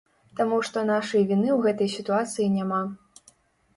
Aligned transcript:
Таму 0.37 0.57
што 0.69 0.83
нашай 0.91 1.27
віны 1.33 1.49
ў 1.57 1.67
гэтай 1.67 1.89
сітуацыі 1.99 2.51
няма. 2.59 2.81